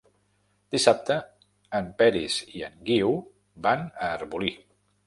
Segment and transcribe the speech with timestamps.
[0.75, 1.17] Dissabte
[1.81, 3.17] en Peris i en Guiu
[3.69, 4.57] van a Arbolí.